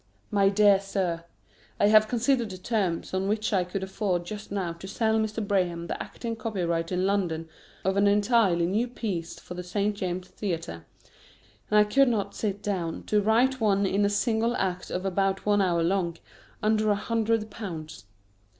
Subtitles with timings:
[0.31, 1.25] _MY DEAR SIR,
[1.79, 5.47] I have considered the terms on which I could afford just now to sell Mr.
[5.47, 7.47] Braham the acting copyright in London
[7.85, 9.95] of an entirely new piece for the St.
[9.95, 10.87] James's Theatre;
[11.69, 15.45] and I could not sit down to write one in a single act of about
[15.45, 16.17] one hour long,
[16.63, 18.05] under a hundred pounds.